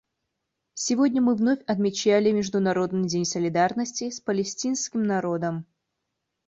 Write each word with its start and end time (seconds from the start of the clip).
Сегодня 0.73 1.21
мы 1.21 1.35
вновь 1.35 1.59
отмечали 1.67 2.31
Международный 2.31 3.07
день 3.07 3.23
солидарности 3.25 4.09
с 4.09 4.19
палестинским 4.19 5.03
народом. 5.03 5.67